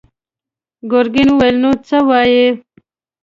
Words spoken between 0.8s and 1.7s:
ګرګين وويل: